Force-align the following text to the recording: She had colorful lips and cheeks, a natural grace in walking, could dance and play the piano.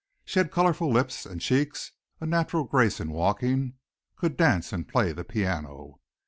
She 0.25 0.39
had 0.39 0.49
colorful 0.51 0.91
lips 0.91 1.27
and 1.27 1.39
cheeks, 1.39 1.91
a 2.19 2.25
natural 2.25 2.63
grace 2.63 2.99
in 2.99 3.11
walking, 3.11 3.75
could 4.15 4.35
dance 4.35 4.73
and 4.73 4.87
play 4.87 5.11
the 5.11 5.23
piano. 5.23 5.99